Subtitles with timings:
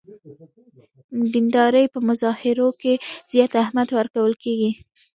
[1.33, 2.93] دیندارۍ په مظاهرو کې
[3.31, 4.71] زیات اهمیت ورکول کېږي.